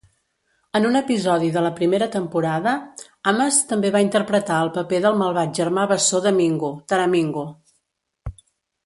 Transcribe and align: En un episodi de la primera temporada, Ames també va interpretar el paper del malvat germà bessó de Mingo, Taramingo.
En 0.77 0.85
un 0.91 0.95
episodi 0.99 1.49
de 1.57 1.61
la 1.65 1.71
primera 1.79 2.07
temporada, 2.15 2.73
Ames 3.31 3.59
també 3.73 3.91
va 3.97 4.01
interpretar 4.05 4.57
el 4.69 4.73
paper 4.79 5.03
del 5.05 5.19
malvat 5.21 5.53
germà 5.61 5.85
bessó 5.93 6.23
de 6.25 6.33
Mingo, 6.39 6.71
Taramingo. 6.95 7.45